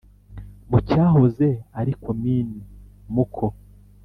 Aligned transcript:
Mu 0.69 0.79
cyahoze 0.89 1.47
ari 1.79 1.91
Komini 2.03 2.59
Muko 3.13 3.45